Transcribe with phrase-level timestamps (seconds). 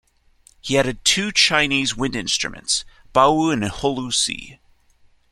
[0.61, 4.57] He added two chinese wind instruments: Bawu and Hulusi.